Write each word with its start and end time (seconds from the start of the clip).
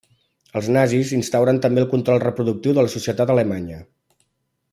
Els 0.59 0.69
nazis 0.77 1.11
instauren 1.17 1.59
també 1.67 1.83
el 1.83 1.89
control 1.93 2.23
reproductiu 2.25 2.75
de 2.79 2.87
la 2.87 2.93
societat 2.95 3.35
alemanya. 3.37 3.79